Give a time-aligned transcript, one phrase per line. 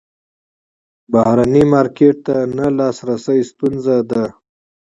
[1.11, 4.23] بهرني مارکیټ ته نه لاسرسی ستونزه ده.